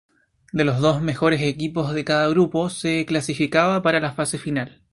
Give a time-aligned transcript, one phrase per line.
[0.51, 4.81] Los dos mejores equipos de cada grupo se clasificaba para la fase final.